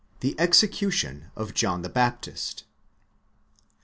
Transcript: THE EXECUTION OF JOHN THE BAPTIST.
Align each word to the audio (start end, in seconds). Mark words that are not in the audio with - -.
THE 0.21 0.35
EXECUTION 0.39 1.29
OF 1.35 1.53
JOHN 1.53 1.83
THE 1.83 1.89
BAPTIST. 1.89 2.63